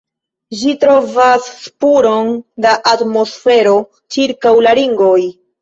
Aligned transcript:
Ĝi 0.61 0.71
trovas 0.83 1.49
spuron 1.65 2.33
da 2.67 2.73
atmosfero 2.95 3.77
ĉirkaŭ 4.17 4.59
la 4.69 4.77
ringoj. 4.83 5.17